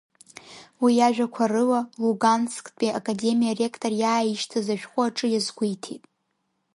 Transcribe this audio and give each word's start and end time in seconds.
Уи 0.83 0.91
иажәақәа 0.97 1.45
рыла, 1.51 1.81
Лугансктәи 2.03 2.95
Академиа 2.99 3.51
аректор 3.53 3.93
иааишьҭыз 4.01 4.67
ашәҟәы 4.73 5.01
аҿы 5.05 5.27
иазгәеиҭеит… 5.29 6.03